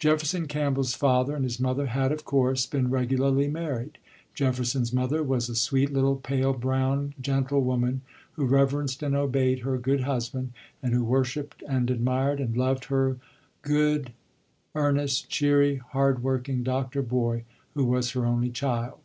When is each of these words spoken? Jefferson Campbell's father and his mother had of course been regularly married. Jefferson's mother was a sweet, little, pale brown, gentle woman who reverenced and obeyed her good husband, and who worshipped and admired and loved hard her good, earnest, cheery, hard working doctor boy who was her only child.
Jefferson 0.00 0.48
Campbell's 0.48 0.94
father 0.94 1.36
and 1.36 1.44
his 1.44 1.60
mother 1.60 1.86
had 1.86 2.10
of 2.10 2.24
course 2.24 2.66
been 2.66 2.90
regularly 2.90 3.46
married. 3.46 3.96
Jefferson's 4.34 4.92
mother 4.92 5.22
was 5.22 5.48
a 5.48 5.54
sweet, 5.54 5.92
little, 5.92 6.16
pale 6.16 6.52
brown, 6.52 7.14
gentle 7.20 7.62
woman 7.62 8.00
who 8.32 8.44
reverenced 8.44 9.04
and 9.04 9.14
obeyed 9.14 9.60
her 9.60 9.78
good 9.78 10.00
husband, 10.00 10.52
and 10.82 10.94
who 10.94 11.04
worshipped 11.04 11.62
and 11.68 11.90
admired 11.92 12.40
and 12.40 12.56
loved 12.56 12.86
hard 12.86 13.18
her 13.18 13.18
good, 13.62 14.12
earnest, 14.74 15.28
cheery, 15.28 15.76
hard 15.76 16.24
working 16.24 16.64
doctor 16.64 17.00
boy 17.00 17.44
who 17.74 17.84
was 17.84 18.10
her 18.10 18.26
only 18.26 18.50
child. 18.50 18.98